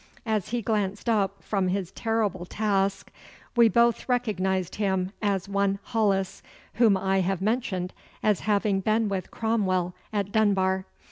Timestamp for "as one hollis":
5.21-6.41